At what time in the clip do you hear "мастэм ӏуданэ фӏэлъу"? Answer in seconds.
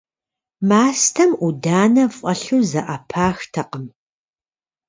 0.69-2.61